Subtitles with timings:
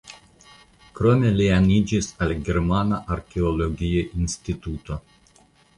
[0.99, 5.01] Krome li aniĝis al Germana Arkeologia Instituto.